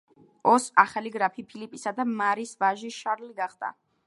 ოს 0.51 0.63
ახალი 0.83 1.11
გრაფი 1.17 1.45
ფილიპისა 1.51 1.95
და 2.01 2.09
მარის 2.17 2.57
ვაჟი, 2.65 2.95
შარლი 3.01 3.33
გახდა. 3.43 3.75